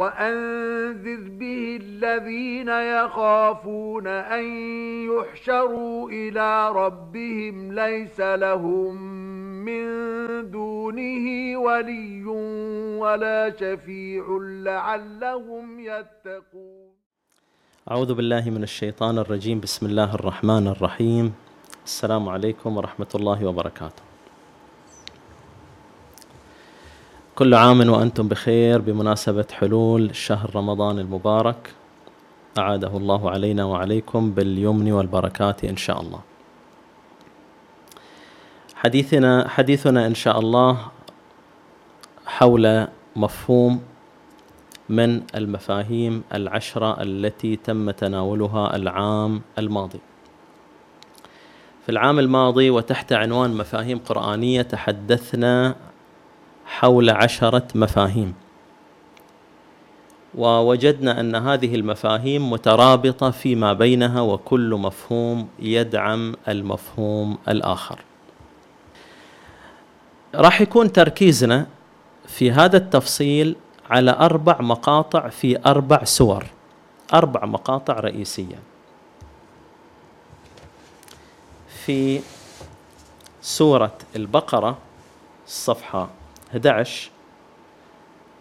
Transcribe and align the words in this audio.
وأنذر 0.00 1.22
به 1.40 1.78
الذين 1.82 2.68
يخافون 2.68 4.06
أن 4.06 4.44
يحشروا 5.12 6.10
إلى 6.10 6.72
ربهم 6.72 7.72
ليس 7.72 8.20
لهم 8.20 8.92
من 9.68 9.84
دونه 10.50 11.24
ولي 11.60 12.24
ولا 13.04 13.40
شفيع 13.60 14.24
لعلهم 14.40 15.80
يتقون. 15.80 16.90
أعوذ 17.90 18.14
بالله 18.14 18.50
من 18.50 18.62
الشيطان 18.62 19.18
الرجيم. 19.18 19.60
بسم 19.60 19.86
الله 19.86 20.14
الرحمن 20.14 20.68
الرحيم. 20.68 21.32
السلام 21.84 22.28
عليكم 22.28 22.76
ورحمة 22.76 23.12
الله 23.14 23.46
وبركاته. 23.46 24.09
كل 27.40 27.54
عام 27.54 27.88
وأنتم 27.88 28.28
بخير 28.28 28.80
بمناسبة 28.80 29.44
حلول 29.52 30.16
شهر 30.16 30.56
رمضان 30.56 30.98
المبارك. 30.98 31.74
أعاده 32.58 32.96
الله 32.96 33.30
علينا 33.30 33.64
وعليكم 33.64 34.30
باليمن 34.30 34.92
والبركات 34.92 35.64
إن 35.64 35.76
شاء 35.76 36.00
الله. 36.00 36.20
حديثنا 38.74 39.48
حديثنا 39.48 40.06
إن 40.06 40.14
شاء 40.14 40.38
الله 40.38 40.78
حول 42.26 42.86
مفهوم 43.16 43.82
من 44.88 45.22
المفاهيم 45.34 46.22
العشرة 46.34 47.02
التي 47.02 47.56
تم 47.56 47.90
تناولها 47.90 48.76
العام 48.76 49.42
الماضي. 49.58 50.00
في 51.84 51.88
العام 51.88 52.18
الماضي 52.18 52.70
وتحت 52.70 53.12
عنوان 53.12 53.54
مفاهيم 53.54 53.98
قرآنية 53.98 54.62
تحدثنا 54.62 55.74
حول 56.70 57.10
عشرة 57.10 57.68
مفاهيم. 57.74 58.34
ووجدنا 60.34 61.20
أن 61.20 61.34
هذه 61.34 61.74
المفاهيم 61.74 62.50
مترابطة 62.50 63.30
فيما 63.30 63.72
بينها 63.72 64.20
وكل 64.20 64.74
مفهوم 64.74 65.48
يدعم 65.58 66.34
المفهوم 66.48 67.38
الآخر. 67.48 67.98
راح 70.34 70.60
يكون 70.60 70.92
تركيزنا 70.92 71.66
في 72.26 72.50
هذا 72.50 72.76
التفصيل 72.76 73.56
على 73.90 74.10
أربع 74.10 74.60
مقاطع 74.60 75.28
في 75.28 75.58
أربع 75.66 76.04
سور. 76.04 76.46
أربع 77.14 77.44
مقاطع 77.44 78.00
رئيسية. 78.00 78.58
في 81.84 82.20
سورة 83.42 83.92
البقرة 84.16 84.78
الصفحة 85.46 86.19
11 86.50 87.10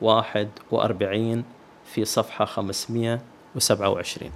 41 0.01 1.43
في 1.85 2.05
صفحة 2.05 2.45
527 2.45 4.31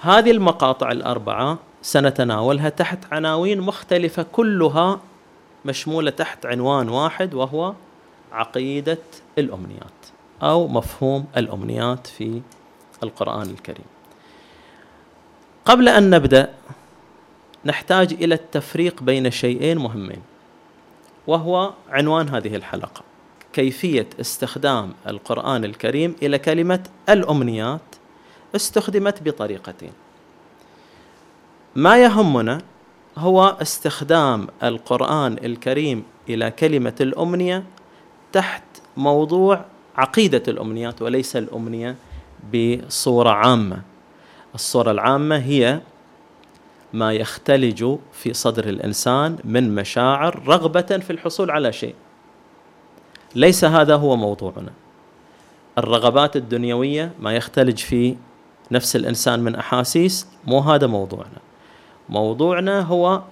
هذه 0.00 0.30
المقاطع 0.30 0.90
الأربعة 0.92 1.58
سنتناولها 1.82 2.68
تحت 2.68 2.98
عناوين 3.12 3.60
مختلفة 3.60 4.26
كلها 4.32 5.00
مشمولة 5.64 6.10
تحت 6.10 6.46
عنوان 6.46 6.88
واحد 6.88 7.34
وهو 7.34 7.74
عقيدة 8.32 8.98
الأمنيات 9.38 10.06
أو 10.42 10.68
مفهوم 10.68 11.26
الأمنيات 11.36 12.06
في 12.06 12.40
القرآن 13.02 13.50
الكريم. 13.50 13.86
قبل 15.64 15.88
أن 15.88 16.10
نبدأ 16.10 16.54
نحتاج 17.68 18.12
إلى 18.12 18.34
التفريق 18.34 19.02
بين 19.02 19.30
شيئين 19.30 19.78
مهمين 19.78 20.22
وهو 21.26 21.72
عنوان 21.90 22.28
هذه 22.28 22.56
الحلقة 22.56 23.02
كيفية 23.52 24.06
استخدام 24.20 24.94
القرآن 25.06 25.64
الكريم 25.64 26.16
إلى 26.22 26.38
كلمة 26.38 26.82
الأمنيات 27.08 27.80
استخدمت 28.56 29.22
بطريقتين. 29.22 29.92
ما 31.76 32.02
يهمنا 32.02 32.60
هو 33.18 33.56
استخدام 33.62 34.48
القرآن 34.62 35.32
الكريم 35.44 36.04
إلى 36.28 36.50
كلمة 36.50 36.94
الأمنية 37.00 37.64
تحت 38.32 38.62
موضوع 38.96 39.64
عقيدة 39.96 40.42
الأمنيات 40.48 41.02
وليس 41.02 41.36
الأمنية 41.36 41.96
بصورة 42.54 43.30
عامة. 43.30 43.82
الصورة 44.54 44.90
العامة 44.90 45.36
هي 45.36 45.80
ما 46.92 47.12
يختلج 47.12 47.96
في 48.12 48.32
صدر 48.32 48.68
الإنسان 48.68 49.38
من 49.44 49.74
مشاعر 49.74 50.42
رغبة 50.46 50.80
في 50.80 51.10
الحصول 51.10 51.50
على 51.50 51.72
شيء. 51.72 51.94
ليس 53.34 53.64
هذا 53.64 53.96
هو 53.96 54.16
موضوعنا. 54.16 54.72
الرغبات 55.78 56.36
الدنيوية 56.36 57.12
ما 57.20 57.32
يختلج 57.32 57.78
في 57.78 58.16
نفس 58.70 58.96
الإنسان 58.96 59.40
من 59.40 59.54
أحاسيس 59.54 60.26
مو 60.46 60.58
هذا 60.58 60.86
موضوعنا. 60.86 61.38
موضوعنا 62.08 62.80
هو 62.80 63.22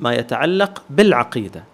ما 0.00 0.14
يتعلق 0.14 0.82
بالعقيدة 0.90 1.64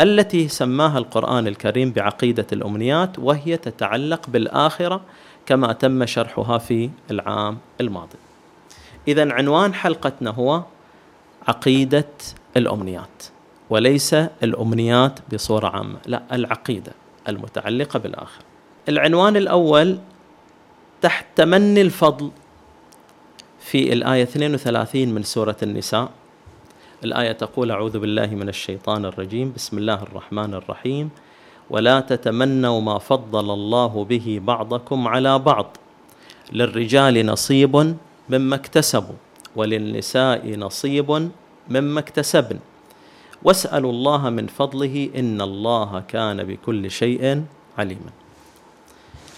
التي 0.00 0.48
سماها 0.48 0.98
القرآن 0.98 1.46
الكريم 1.46 1.90
بعقيدة 1.90 2.46
الأمنيات 2.52 3.18
وهي 3.18 3.56
تتعلق 3.56 4.28
بالآخرة 4.28 5.00
كما 5.46 5.72
تم 5.72 6.06
شرحها 6.06 6.58
في 6.58 6.90
العام 7.10 7.58
الماضي. 7.80 8.18
إذا 9.08 9.32
عنوان 9.32 9.74
حلقتنا 9.74 10.30
هو 10.30 10.62
عقيدة 11.48 12.08
الأمنيات 12.56 13.22
وليس 13.70 14.14
الأمنيات 14.14 15.18
بصورة 15.34 15.68
عامة 15.68 15.98
لا 16.06 16.22
العقيدة 16.32 16.92
المتعلقة 17.28 17.98
بالآخر. 17.98 18.42
العنوان 18.88 19.36
الأول 19.36 19.98
تحت 21.02 21.26
تمني 21.36 21.80
الفضل 21.80 22.30
في 23.60 23.92
الآية 23.92 24.22
32 24.22 25.08
من 25.08 25.22
سورة 25.22 25.56
النساء. 25.62 26.10
الآية 27.04 27.32
تقول 27.32 27.70
أعوذ 27.70 27.98
بالله 27.98 28.26
من 28.26 28.48
الشيطان 28.48 29.04
الرجيم 29.04 29.52
بسم 29.56 29.78
الله 29.78 30.02
الرحمن 30.02 30.54
الرحيم. 30.54 31.10
ولا 31.70 32.00
تتمنوا 32.00 32.80
ما 32.80 32.98
فضل 32.98 33.50
الله 33.50 34.04
به 34.04 34.40
بعضكم 34.44 35.08
على 35.08 35.38
بعض. 35.38 35.76
للرجال 36.52 37.26
نصيب 37.26 37.96
مما 38.28 38.54
اكتسبوا 38.54 39.14
وللنساء 39.56 40.56
نصيب 40.58 41.30
مما 41.68 42.00
اكتسبن. 42.00 42.58
واسألوا 43.42 43.92
الله 43.92 44.30
من 44.30 44.46
فضله 44.46 45.10
إن 45.16 45.40
الله 45.40 46.02
كان 46.08 46.44
بكل 46.44 46.90
شيء 46.90 47.44
عليما. 47.78 48.10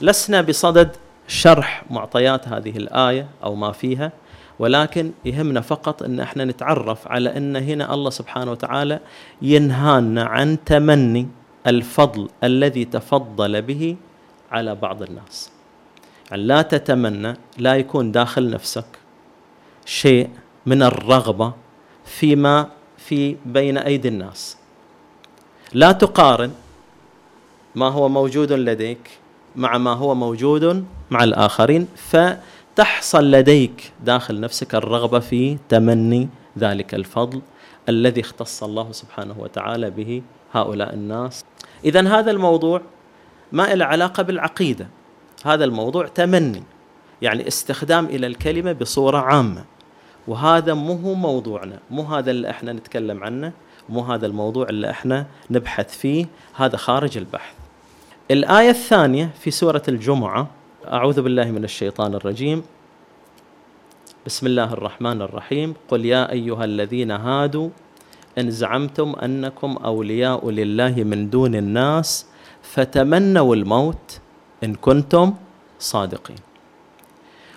لسنا 0.00 0.40
بصدد 0.40 0.96
شرح 1.28 1.84
معطيات 1.90 2.48
هذه 2.48 2.76
الآية 2.76 3.28
أو 3.44 3.54
ما 3.54 3.72
فيها 3.72 4.12
ولكن 4.58 5.12
يهمنا 5.24 5.60
فقط 5.60 6.02
إن 6.02 6.20
إحنا 6.20 6.44
نتعرف 6.44 7.08
على 7.08 7.36
إن 7.36 7.56
هنا 7.56 7.94
الله 7.94 8.10
سبحانه 8.10 8.50
وتعالى 8.50 9.00
ينهانا 9.42 10.24
عن 10.24 10.64
تمني 10.64 11.28
الفضل 11.66 12.28
الذي 12.44 12.84
تفضل 12.84 13.62
به 13.62 13.96
على 14.52 14.74
بعض 14.74 15.02
الناس. 15.02 15.50
يعني 16.30 16.42
لا 16.42 16.62
تتمنى 16.62 17.36
لا 17.58 17.76
يكون 17.76 18.12
داخل 18.12 18.50
نفسك 18.50 18.86
شيء 19.84 20.30
من 20.66 20.82
الرغبة 20.82 21.52
فيما 22.04 22.68
في 22.98 23.36
بين 23.46 23.78
أيدي 23.78 24.08
الناس. 24.08 24.56
لا 25.72 25.92
تقارن 25.92 26.50
ما 27.74 27.88
هو 27.88 28.08
موجود 28.08 28.52
لديك 28.52 29.10
مع 29.56 29.78
ما 29.78 29.92
هو 29.92 30.14
موجود 30.14 30.84
مع 31.10 31.24
الآخرين 31.24 31.88
فتحصل 31.96 33.30
لديك 33.30 33.92
داخل 34.04 34.40
نفسك 34.40 34.74
الرغبة 34.74 35.18
في 35.18 35.58
تمني 35.68 36.28
ذلك 36.58 36.94
الفضل 36.94 37.42
الذي 37.88 38.20
اختص 38.20 38.62
الله 38.62 38.92
سبحانه 38.92 39.34
وتعالى 39.38 39.90
به 39.90 40.22
هؤلاء 40.52 40.94
الناس. 40.94 41.44
إذا 41.84 42.08
هذا 42.08 42.30
الموضوع 42.30 42.80
ما 43.52 43.74
له 43.74 43.84
علاقة 43.84 44.22
بالعقيدة. 44.22 44.88
هذا 45.46 45.64
الموضوع 45.64 46.06
تمني 46.06 46.62
يعني 47.22 47.48
استخدام 47.48 48.04
إلى 48.06 48.26
الكلمة 48.26 48.72
بصورة 48.72 49.18
عامة. 49.18 49.64
وهذا 50.28 50.74
مو 50.74 50.94
هو 50.94 51.14
موضوعنا 51.14 51.78
مو 51.90 52.02
هذا 52.02 52.30
اللي 52.30 52.50
إحنا 52.50 52.72
نتكلم 52.72 53.24
عنه 53.24 53.52
مو 53.88 54.00
هذا 54.00 54.26
الموضوع 54.26 54.68
اللي 54.68 54.90
إحنا 54.90 55.26
نبحث 55.50 55.98
فيه 55.98 56.26
هذا 56.54 56.76
خارج 56.76 57.18
البحث. 57.18 57.54
الآية 58.30 58.70
الثانية 58.70 59.30
في 59.40 59.50
سورة 59.50 59.82
الجمعة 59.88 60.50
أعوذ 60.92 61.22
بالله 61.22 61.50
من 61.50 61.64
الشيطان 61.64 62.14
الرجيم. 62.14 62.62
بسم 64.26 64.46
الله 64.46 64.72
الرحمن 64.72 65.22
الرحيم. 65.22 65.74
قل 65.88 66.04
يا 66.04 66.32
أيها 66.32 66.64
الذين 66.64 67.10
هادوا 67.10 67.68
إن 68.38 68.50
زعمتم 68.50 69.14
أنكم 69.22 69.76
أولياء 69.76 70.50
لله 70.50 70.94
من 71.04 71.30
دون 71.30 71.54
الناس 71.54 72.26
فتمنوا 72.62 73.54
الموت 73.54 74.20
إن 74.64 74.74
كنتم 74.74 75.34
صادقين. 75.78 76.36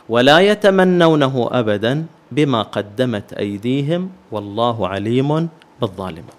ولا 0.09 0.39
يتمنونه 0.39 1.49
أبدا 1.51 2.05
بما 2.31 2.61
قدمت 2.61 3.33
أيديهم 3.33 4.09
والله 4.31 4.87
عليم 4.87 5.49
بالظالمين. 5.81 6.37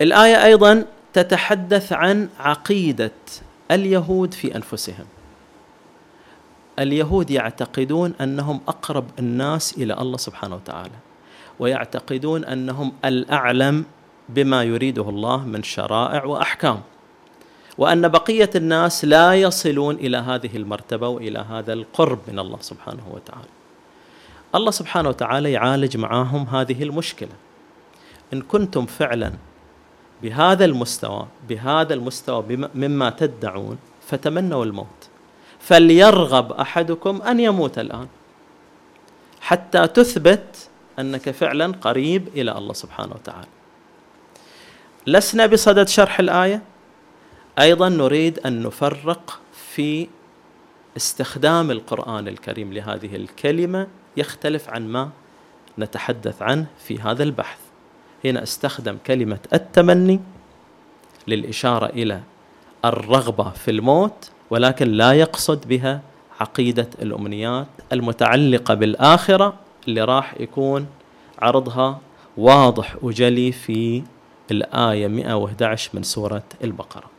الآية 0.00 0.44
أيضا 0.44 0.84
تتحدث 1.12 1.92
عن 1.92 2.28
عقيدة 2.40 3.10
اليهود 3.70 4.34
في 4.34 4.56
أنفسهم. 4.56 5.06
اليهود 6.78 7.30
يعتقدون 7.30 8.14
أنهم 8.20 8.60
أقرب 8.68 9.04
الناس 9.18 9.78
إلى 9.78 9.94
الله 9.94 10.16
سبحانه 10.16 10.54
وتعالى 10.54 10.98
ويعتقدون 11.58 12.44
أنهم 12.44 12.92
الأعلم 13.04 13.84
بما 14.28 14.62
يريده 14.62 15.08
الله 15.08 15.44
من 15.44 15.62
شرائع 15.62 16.24
وأحكام. 16.24 16.80
وأن 17.78 18.08
بقية 18.08 18.50
الناس 18.56 19.04
لا 19.04 19.34
يصلون 19.34 19.94
إلى 19.94 20.16
هذه 20.16 20.56
المرتبة 20.56 21.08
وإلى 21.08 21.38
هذا 21.38 21.72
القرب 21.72 22.18
من 22.28 22.38
الله 22.38 22.58
سبحانه 22.60 23.02
وتعالى. 23.10 23.48
الله 24.54 24.70
سبحانه 24.70 25.08
وتعالى 25.08 25.52
يعالج 25.52 25.96
معاهم 25.96 26.46
هذه 26.46 26.82
المشكلة. 26.82 27.32
إن 28.32 28.42
كنتم 28.42 28.86
فعلا 28.86 29.32
بهذا 30.22 30.64
المستوى 30.64 31.26
بهذا 31.48 31.94
المستوى 31.94 32.44
مما 32.74 33.10
تدعون 33.10 33.78
فتمنوا 34.06 34.64
الموت. 34.64 35.08
فليرغب 35.60 36.52
أحدكم 36.52 37.22
أن 37.22 37.40
يموت 37.40 37.78
الآن. 37.78 38.06
حتى 39.40 39.86
تثبت 39.86 40.68
أنك 40.98 41.30
فعلا 41.30 41.72
قريب 41.80 42.28
إلى 42.28 42.58
الله 42.58 42.72
سبحانه 42.72 43.14
وتعالى. 43.14 43.48
لسنا 45.06 45.46
بصدد 45.46 45.88
شرح 45.88 46.20
الآية؟ 46.20 46.62
أيضا 47.58 47.88
نريد 47.88 48.38
أن 48.38 48.62
نفرق 48.62 49.40
في 49.52 50.08
استخدام 50.96 51.70
القرآن 51.70 52.28
الكريم 52.28 52.72
لهذه 52.72 53.16
الكلمة 53.16 53.86
يختلف 54.16 54.68
عن 54.68 54.88
ما 54.88 55.10
نتحدث 55.78 56.42
عنه 56.42 56.66
في 56.78 56.98
هذا 56.98 57.22
البحث. 57.22 57.58
هنا 58.24 58.42
أستخدم 58.42 58.96
كلمة 59.06 59.38
التمني 59.52 60.20
للإشارة 61.28 61.86
إلى 61.86 62.20
الرغبة 62.84 63.50
في 63.50 63.70
الموت 63.70 64.30
ولكن 64.50 64.88
لا 64.88 65.12
يقصد 65.12 65.68
بها 65.68 66.00
عقيدة 66.40 66.88
الأمنيات 67.02 67.66
المتعلقة 67.92 68.74
بالآخرة 68.74 69.54
اللي 69.88 70.04
راح 70.04 70.34
يكون 70.40 70.86
عرضها 71.38 72.00
واضح 72.36 72.96
وجلي 73.02 73.52
في 73.52 74.02
الآية 74.50 75.08
111 75.08 75.90
من 75.94 76.02
سورة 76.02 76.42
البقرة. 76.64 77.13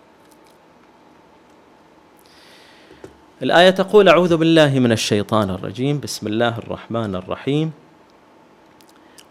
الآية 3.44 3.70
تقول 3.70 4.10
أعوذ 4.10 4.38
بالله 4.38 4.80
من 4.80 4.92
الشيطان 4.92 5.50
الرجيم. 5.50 6.00
بسم 6.00 6.28
الله 6.28 6.58
الرحمن 6.58 7.16
الرحيم. 7.16 7.72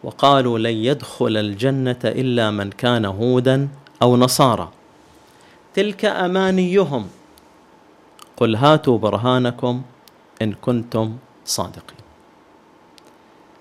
وقالوا 0.02 0.58
لن 0.58 0.74
يدخل 0.74 1.36
الجنة 1.36 1.98
إلا 2.04 2.50
من 2.50 2.70
كان 2.70 3.04
هودا 3.04 3.68
أو 4.02 4.16
نصارى. 4.16 4.68
تلك 5.74 6.04
أمانيهم. 6.04 7.06
قل 8.36 8.56
هاتوا 8.56 8.98
برهانكم 8.98 9.82
إن 10.42 10.52
كنتم 10.52 11.16
صادقين. 11.44 12.04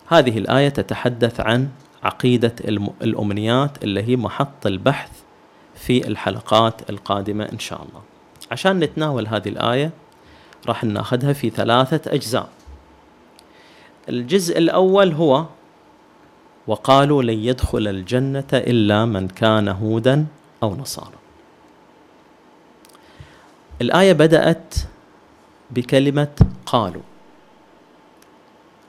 هذه 0.08 0.38
الآية 0.38 0.70
تتحدث 0.70 1.40
عن 1.40 1.70
عقيدة 2.04 2.56
الأمنيات 3.02 3.84
اللي 3.84 4.04
هي 4.04 4.16
محط 4.16 4.66
البحث 4.66 5.12
في 5.76 6.08
الحلقات 6.08 6.90
القادمة 6.90 7.50
إن 7.54 7.60
شاء 7.60 7.82
الله. 7.82 8.02
عشان 8.52 8.80
نتناول 8.80 9.28
هذه 9.28 9.50
الآية 9.50 9.92
راح 10.68 10.84
ناخذها 10.84 11.34
في 11.34 11.50
ثلاثة 11.50 12.14
أجزاء. 12.14 12.50
الجزء 14.10 14.58
الأول 14.58 15.12
هو 15.12 15.46
وقالوا 16.68 17.24
لن 17.24 17.40
يدخل 17.40 17.88
الجنة 17.88 18.48
إلا 18.54 19.06
من 19.06 19.28
كان 19.28 19.68
هودا 19.68 20.26
أو 20.64 20.76
نصارى. 20.76 21.18
الآية 23.82 24.14
بدأت 24.14 24.76
بكلمة 25.72 26.36
قالوا. 26.66 27.02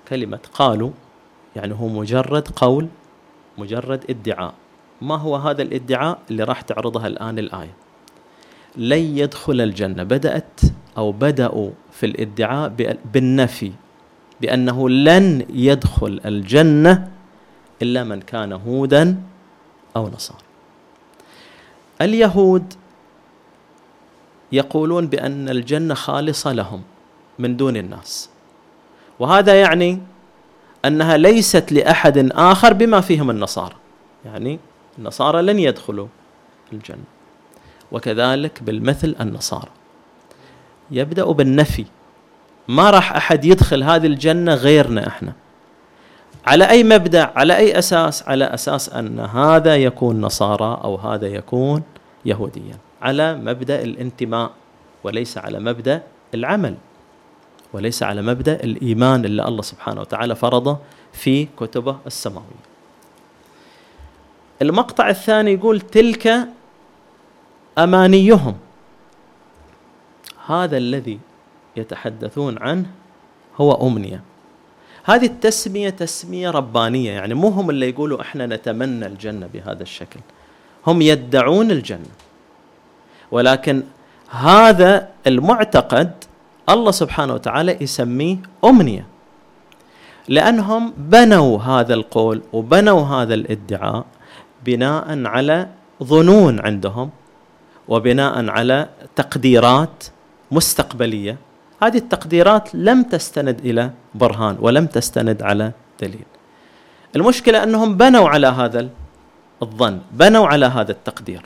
كلمة 0.09 0.41
قالوا 0.55 0.91
يعني 1.57 1.75
هو 1.75 1.89
مجرد 1.89 2.49
قول 2.49 2.89
مجرد 3.59 4.05
ادعاء. 4.11 4.55
ما 5.03 5.17
هو 5.17 5.37
هذا 5.37 5.63
الادعاء 5.63 6.19
اللي 6.31 6.45
راح 6.45 6.61
تعرضها 6.61 7.07
الآن 7.07 7.39
الآية؟ 7.39 7.75
لن 8.77 9.19
يدخل 9.19 9.61
الجنة. 9.61 10.03
بدأت 10.03 10.61
أو 10.97 11.13
بدأوا 11.13 11.71
في 11.93 12.07
الإدعاء 12.07 12.97
بالنفي 13.13 13.73
بأنه 14.41 14.89
لن 14.89 15.47
يدخل 15.51 16.21
الجنة 16.25 17.11
إلا 17.83 18.05
من 18.05 18.21
كان 18.21 18.53
هودا 18.53 19.23
أو 19.97 20.09
نصارى. 20.09 20.41
اليهود 22.01 22.75
يقولون 24.53 25.07
بأن 25.07 25.49
الجنة 25.49 25.95
خالصة 25.95 26.53
لهم 26.53 26.83
من 27.39 27.57
دون 27.57 27.77
الناس. 27.77 28.31
وهذا 29.19 29.61
يعني 29.61 29.99
أنها 30.85 31.17
ليست 31.17 31.73
لأحد 31.73 32.31
آخر 32.33 32.73
بما 32.73 33.01
فيهم 33.01 33.31
النصارى. 33.31 33.75
يعني 34.25 34.59
النصارى 34.99 35.43
لن 35.43 35.59
يدخلوا 35.59 36.07
الجنة. 36.73 37.05
وكذلك 37.93 38.63
بالمثل 38.63 39.17
النصارى. 39.21 39.71
يبدأ 40.95 41.25
بالنفي. 41.25 41.85
ما 42.69 42.91
راح 42.91 43.17
أحد 43.17 43.45
يدخل 43.45 43.83
هذه 43.83 44.07
الجنة 44.07 44.55
غيرنا 44.55 45.07
إحنا. 45.09 45.33
على 46.47 46.71
أي 46.71 46.85
مبدأ 46.85 47.31
على 47.37 47.57
أي 47.57 47.79
أساس؟ 47.79 48.29
على 48.29 48.45
أساس 48.45 48.89
أن 48.89 49.21
هذا 49.21 49.77
يكون 49.77 50.21
نصارى 50.21 50.81
أو 50.85 50.97
هذا 50.97 51.27
يكون 51.27 51.83
يهوديا. 52.25 52.79
على 53.03 53.35
مبدأ 53.35 53.83
الانتماء 53.83 54.51
وليس 55.05 55.39
على 55.39 55.59
مبدأ 55.59 56.03
العمل 56.35 56.75
وليس 57.73 58.03
على 58.03 58.23
مبدأ 58.23 58.65
الإيمان 58.65 59.25
اللي 59.25 59.49
الله 59.49 59.63
سبحانه 59.63 60.01
وتعالى 60.01 60.35
فرضه 60.35 60.79
في 61.13 61.49
كتبه 61.61 61.97
السماوية. 62.07 62.65
المقطع 64.63 65.09
الثاني 65.09 65.53
يقول 65.53 65.81
تلك 65.81 66.49
أمانيهم. 67.79 68.55
هذا 70.47 70.77
الذي 70.77 71.19
يتحدثون 71.77 72.59
عنه 72.59 72.87
هو 73.61 73.89
أمنية. 73.89 74.23
هذه 75.05 75.27
التسمية 75.27 75.91
تسمية 75.91 76.51
ربانية 76.51 77.11
يعني 77.13 77.35
مو 77.35 77.49
هم 77.49 77.71
اللي 77.71 77.89
يقولوا 77.89 78.21
إحنا 78.21 78.47
نتمنى 78.47 79.07
الجنة 79.07 79.47
بهذا 79.55 79.83
الشكل. 79.83 80.21
هم 80.87 81.03
يدعون 81.03 81.71
الجنة. 81.71 82.15
ولكن 83.31 83.83
هذا 84.31 85.09
المعتقد 85.27 86.25
الله 86.69 86.91
سبحانه 86.91 87.35
وتعالى 87.35 87.77
يسميه 87.81 88.37
أمنية. 88.65 89.07
لأنهم 90.29 90.93
بنوا 90.97 91.59
هذا 91.59 91.95
القول 91.95 92.43
وبنوا 92.53 93.07
هذا 93.07 93.35
الادعاء 93.35 94.05
بناء 94.65 95.27
على 95.27 95.69
ظنون 96.03 96.61
عندهم 96.61 97.11
وبناء 97.89 98.49
على 98.49 98.89
تقديرات 99.17 100.05
مستقبلية 100.55 101.37
هذه 101.83 101.97
التقديرات 101.97 102.75
لم 102.75 103.03
تستند 103.03 103.59
إلى 103.61 103.91
برهان 104.15 104.57
ولم 104.61 104.87
تستند 104.87 105.43
على 105.43 105.73
دليل. 106.01 106.27
المشكلة 107.17 107.63
أنهم 107.63 107.97
بنوا 107.97 108.29
على 108.29 108.47
هذا 108.47 108.89
الظن، 109.63 110.01
بنوا 110.13 110.47
على 110.47 110.67
هذا 110.67 110.93
التقدير. 110.93 111.43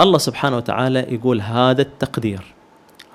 الله 0.00 0.18
سبحانه 0.18 0.56
وتعالى 0.56 0.98
يقول 0.98 1.40
هذا 1.40 1.82
التقدير 1.82 2.42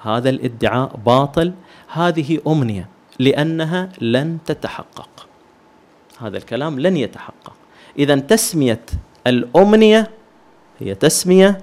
هذا 0.02 0.30
الادعاء 0.30 1.00
باطل 1.06 1.54
هذه 1.88 2.40
أمنية 2.48 2.88
لأنها 3.20 3.90
لن 4.02 4.38
تتحقق 4.46 5.28
هذا 6.20 6.38
الكلام 6.38 6.80
لن 6.80 6.98
يتحقق 6.98 7.54
اذا 8.00 8.16
تسمية 8.16 8.86
الأمنية 9.28 10.12
هي 10.80 10.96
تسمية 10.96 11.58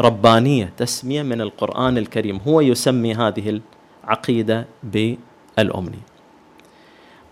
ربانية 0.00 0.72
تسمية 0.76 1.22
من 1.22 1.40
القرآن 1.40 1.98
الكريم. 1.98 2.36
هو 2.36 2.60
يسمي 2.60 3.14
هذه 3.14 3.60
العقيدة 4.04 4.66
بالامنيه 4.82 6.08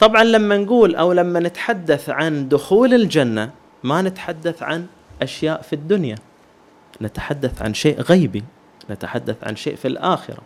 طبعا 0.01 0.25
لما 0.25 0.57
نقول 0.57 0.95
أو 0.95 1.13
لما 1.13 1.41
نتحدث 1.41 2.11
عن 2.11 2.49
دخول 2.49 2.95
الجنة 2.95 3.51
ما 3.83 4.03
نتحدث 4.03 4.63
عن 4.63 4.87
أشياء 5.23 5.63
في 5.63 5.73
الدنيا. 5.73 6.17
نتحدث 7.03 7.63
عن 7.63 7.75
شيء 7.75 8.01
غيبي 8.01 8.45
نتحدث 8.91 9.45
عن 9.45 9.57
شيء 9.57 9.77
في 9.77 9.89
الآخرة. 9.89 10.43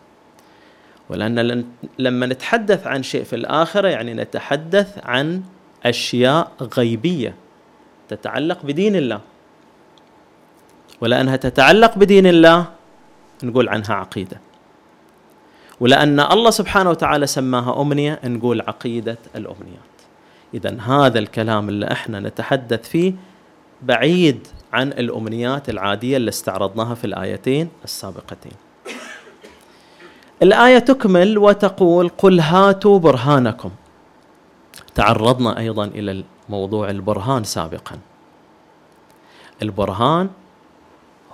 ولأن 1.08 1.64
لما 1.98 2.26
نتحدث 2.26 2.86
عن 2.86 3.02
شيء 3.02 3.24
في 3.24 3.36
الآخرة 3.36 3.88
يعني 3.88 4.14
نتحدث 4.14 4.98
عن 5.02 5.42
أشياء 5.84 6.52
غيبية 6.76 7.34
تتعلق 8.08 8.62
بدين 8.62 8.96
الله. 8.96 9.20
ولأنها 11.00 11.36
تتعلق 11.36 11.98
بدين 11.98 12.26
الله 12.26 12.66
نقول 13.42 13.68
عنها 13.68 13.94
عقيدة. 13.94 14.40
ولأن 15.80 16.20
الله 16.20 16.50
سبحانه 16.50 16.90
وتعالى 16.90 17.26
سماها 17.26 17.82
أمنية 17.82 18.20
نقول 18.24 18.60
عقيدة 18.60 19.18
الأمنيات. 19.36 19.90
إذا 20.54 20.80
هذا 20.80 21.18
الكلام 21.18 21.68
اللي 21.68 21.92
إحنا 21.92 22.20
نتحدث 22.20 22.88
فيه 22.88 23.12
بعيد 23.82 24.46
عن 24.72 24.88
الأمنيات 24.88 25.68
العادية 25.68 26.16
اللي 26.16 26.28
استعرضناها 26.28 26.94
في 26.94 27.04
الآيتين 27.04 27.68
السابقتين. 27.84 28.52
الآية 30.42 30.78
تكمل 30.78 31.38
وتقول 31.38 32.08
قل 32.18 32.40
هاتوا 32.40 32.98
برهانكم. 32.98 33.70
تعرضنا 34.94 35.58
أيضا 35.58 35.84
إلى 35.84 36.24
موضوع 36.48 36.90
البرهان 36.90 37.44
سابقا. 37.44 37.98
البرهان 39.62 40.28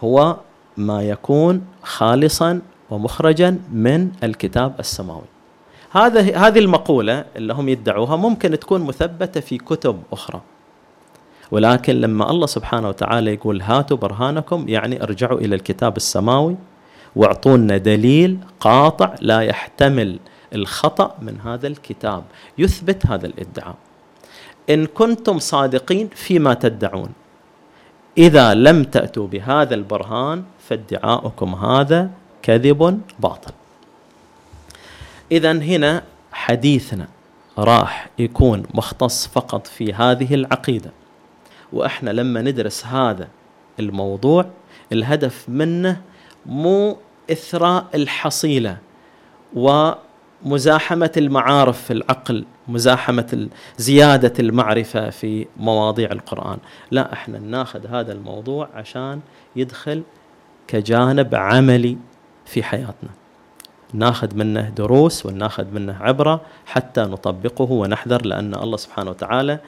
هو 0.04 0.36
ما 0.76 1.02
يكون 1.02 1.64
خالصا 1.82 2.60
ومخرجا 2.90 3.58
من 3.72 4.10
الكتاب 4.24 4.74
السماوي. 4.78 5.24
هذا 5.90 6.20
هذه 6.36 6.58
المقولة 6.58 7.24
اللي 7.36 7.54
هم 7.54 7.68
يدعوها 7.68 8.16
ممكن 8.16 8.58
تكون 8.58 8.80
مثبتة 8.80 9.40
في 9.40 9.58
كتب 9.58 10.02
أخرى. 10.12 10.40
ولكن 11.50 12.00
لما 12.00 12.30
الله 12.30 12.46
سبحانه 12.46 12.88
وتعالى 12.88 13.34
يقول 13.34 13.62
هاتوا 13.62 13.96
برهانكم 13.96 14.68
يعني 14.68 15.02
ارجعوا 15.02 15.38
إلى 15.38 15.54
الكتاب 15.54 15.96
السماوي 15.96 16.56
واعطونا 17.16 17.76
دليل 17.76 18.38
قاطع 18.60 19.14
لا 19.20 19.40
يحتمل 19.40 20.18
الخطأ 20.54 21.14
من 21.22 21.40
هذا 21.40 21.66
الكتاب. 21.66 22.24
يثبت 22.58 23.06
هذا 23.06 23.26
الادعاء. 23.26 23.74
إن 24.70 24.86
كنتم 24.86 25.38
صادقين 25.38 26.08
فيما 26.14 26.54
تدعون. 26.54 27.08
إذا 28.18 28.54
لم 28.54 28.84
تأتوا 28.84 29.26
بهذا 29.26 29.74
البرهان 29.74 30.44
فادعاؤكم 30.68 31.54
هذا 31.54 32.10
كذب 32.42 33.00
باطل. 33.20 33.52
اذا 35.32 35.52
هنا 35.52 36.02
حديثنا 36.32 37.08
راح 37.58 38.08
يكون 38.18 38.62
مختص 38.74 39.26
فقط 39.26 39.66
في 39.66 39.92
هذه 39.92 40.34
العقيدة 40.34 40.90
وإحنا 41.72 42.10
لما 42.10 42.42
ندرس 42.42 42.86
هذا 42.86 43.28
الموضوع 43.80 44.46
الهدف 44.92 45.48
منه 45.48 46.00
مو 46.46 46.96
إثراء 47.30 47.86
الحصيلة 47.94 48.78
ومزاحمه 50.44 51.12
المعارف 51.16 51.82
في 51.82 51.92
العقل 51.92 52.44
مزاحمة 52.68 53.48
زيادة 53.78 54.32
المعرفة 54.38 55.10
في 55.10 55.46
مواضيع 55.56 56.12
القرآن. 56.12 56.58
لا 56.90 57.12
إحنا 57.12 57.38
ناخذ 57.38 57.86
هذا 57.86 58.12
الموضوع 58.12 58.68
عشان 58.74 59.20
يدخل 59.56 60.02
كجانب 60.68 61.34
عملي 61.34 61.96
في 62.46 62.62
حياتنا. 62.62 63.10
ناخذ 63.92 64.34
منه 64.36 64.68
دروس 64.68 65.26
وناخذ 65.26 65.66
منه 65.72 65.96
عبرة 66.00 66.40
حتى 66.66 67.00
نطبقه 67.00 67.72
ونحذر 67.72 68.26
لأن 68.26 68.54
الله 68.54 68.76
سبحانه 68.76 69.10
وتعالى 69.10 69.58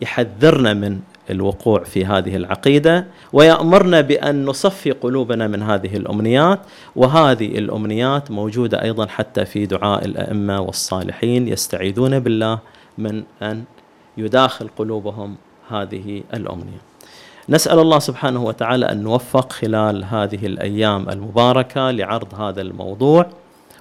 يحذرنا 0.00 0.74
من 0.74 1.00
الوقوع 1.30 1.84
في 1.84 2.04
هذه 2.06 2.36
العقيدة 2.36 3.06
ويأمرنا 3.32 4.00
بأن 4.00 4.44
نصفي 4.44 4.90
قلوبنا 4.90 5.46
من 5.46 5.62
هذه 5.62 5.96
الأمنيات 5.96 6.60
وهذه 6.96 7.58
الأمنيات 7.58 8.30
موجودة 8.30 8.82
أيضا 8.82 9.06
حتى 9.06 9.44
في 9.44 9.66
دعاء 9.66 10.04
الأئمة 10.04 10.60
والصالحين 10.60 11.48
يستعيذون 11.48 12.18
بالله 12.18 12.58
من 12.98 13.22
أن 13.42 13.64
يداخل 14.16 14.68
قلوبهم 14.78 15.36
هذه 15.70 16.22
الأمنية. 16.34 16.80
نسأل 17.48 17.78
الله 17.78 17.98
سبحانه 17.98 18.44
وتعالى 18.44 18.92
أن 18.92 19.02
نوفق 19.02 19.52
خلال 19.52 20.04
هذه 20.04 20.46
الأيام 20.46 21.08
المباركة 21.08 21.90
لعرض 21.90 22.34
هذا 22.40 22.60
الموضوع 22.60 23.26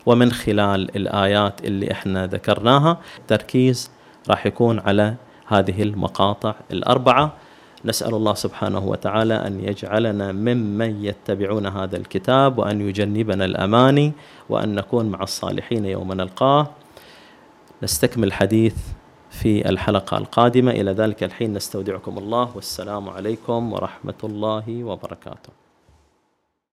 ومن 0.05 0.31
خلال 0.31 0.95
الآيات 0.95 1.65
اللي 1.65 1.91
إحنا 1.91 2.27
ذكرناها 2.27 2.97
التركيز 3.17 3.91
راح 4.29 4.45
يكون 4.45 4.79
على 4.79 5.15
هذه 5.49 5.83
المقاطع 5.83 6.55
الأربعة. 6.71 7.33
نسأل 7.85 8.13
الله 8.15 8.33
سبحانه 8.33 8.79
وتعالى 8.87 9.33
أن 9.33 9.63
يجعلنا 9.63 10.31
ممن 10.31 11.05
يتبعون 11.05 11.65
هذا 11.65 11.97
الكتاب 11.97 12.57
وأن 12.57 12.81
يجنبنا 12.81 13.45
الأماني 13.45 14.11
وأن 14.49 14.75
نكون 14.75 15.05
مع 15.05 15.23
الصالحين 15.23 15.85
يوم 15.85 16.13
نلقاه. 16.13 16.67
نستكمل 17.83 18.27
الحديث 18.27 18.75
في 19.29 19.69
الحلقة 19.69 20.17
القادمة. 20.17 20.71
إلى 20.71 20.91
ذلك 20.91 21.23
الحين 21.23 21.53
نستودعكم 21.53 22.17
الله. 22.17 22.49
والسلام 22.55 23.09
عليكم 23.09 23.73
ورحمة 23.73 24.19
الله 24.23 24.83
وبركاته. 24.83 25.68